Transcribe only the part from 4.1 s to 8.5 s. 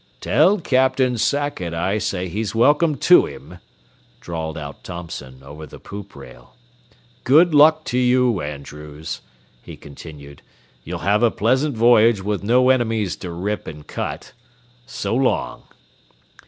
drawled out Thompson, over the poop rail. "Good luck to you,